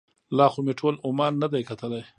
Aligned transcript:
لا 0.37 0.45
خو 0.51 0.59
مې 0.65 0.73
ټول 0.79 0.95
عمان 1.07 1.33
نه 1.41 1.47
دی 1.51 1.61
کتلی. 1.69 2.01